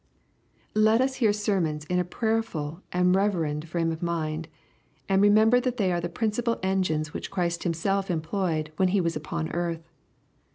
Let 0.73 0.99
us 0.99 1.17
hear 1.17 1.31
sermons 1.31 1.85
in 1.85 1.99
a 1.99 2.03
prayerful 2.03 2.81
and 2.91 3.15
reverend 3.15 3.69
frame 3.69 3.91
of 3.91 3.99
mind^ 3.99 4.47
and 5.07 5.21
remember 5.21 5.59
that 5.59 5.77
they 5.77 5.91
are 5.91 6.01
the 6.01 6.09
principal 6.09 6.59
engines 6.63 7.13
which 7.13 7.29
Christ 7.29 7.61
Himself 7.61 8.09
employed, 8.09 8.71
when 8.77 8.87
He 8.87 8.99
was 8.99 9.15
upon 9.15 9.51
earth. 9.51 9.87